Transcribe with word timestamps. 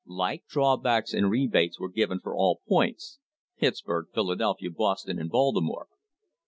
Like 0.07 0.47
drawbacks 0.47 1.13
and 1.13 1.29
rebates 1.29 1.79
were 1.79 1.87
given 1.91 2.19
for 2.19 2.35
all 2.35 2.61
points— 2.67 3.19
Pittsburg, 3.59 4.07
Philadelphia, 4.15 4.71
Boston 4.71 5.19
and 5.19 5.29
Baltimore. 5.29 5.89